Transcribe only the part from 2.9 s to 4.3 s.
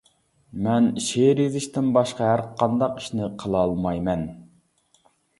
ئىشنى قىلالمايمەن.